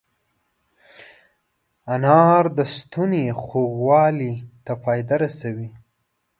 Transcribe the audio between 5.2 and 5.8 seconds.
رسوي.